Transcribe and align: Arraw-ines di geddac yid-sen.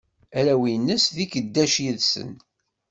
Arraw-ines 0.37 1.05
di 1.15 1.25
geddac 1.31 1.73
yid-sen. 1.83 2.31